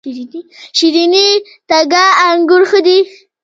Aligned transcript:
شیرین 0.77 1.15
تګاب 1.69 2.11
انګور 2.27 2.63
ښه 2.69 2.79
دي؟ 2.85 2.99